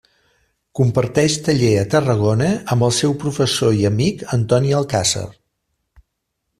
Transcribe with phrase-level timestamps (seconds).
[0.77, 5.27] Comparteix taller a Tarragona amb el seu professor i amic Antoni Alcàsser.